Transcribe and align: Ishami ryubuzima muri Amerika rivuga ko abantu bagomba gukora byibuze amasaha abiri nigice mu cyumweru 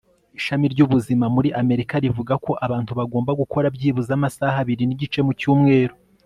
Ishami 0.39 0.65
ryubuzima 0.73 1.25
muri 1.35 1.49
Amerika 1.61 1.95
rivuga 2.03 2.33
ko 2.45 2.51
abantu 2.65 2.91
bagomba 2.99 3.31
gukora 3.41 3.67
byibuze 3.75 4.09
amasaha 4.17 4.57
abiri 4.63 4.83
nigice 4.85 5.19
mu 5.27 5.33
cyumweru 5.41 5.95